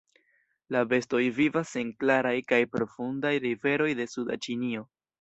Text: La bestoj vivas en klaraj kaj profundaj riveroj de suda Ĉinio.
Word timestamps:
La 0.75 0.79
bestoj 0.93 1.21
vivas 1.41 1.75
en 1.83 1.93
klaraj 2.05 2.33
kaj 2.53 2.61
profundaj 2.79 3.37
riveroj 3.47 3.95
de 4.03 4.13
suda 4.17 4.45
Ĉinio. 4.47 4.89